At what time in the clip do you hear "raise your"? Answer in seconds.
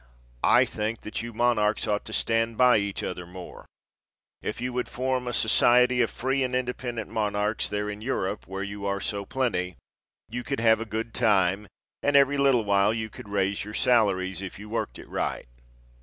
13.29-13.75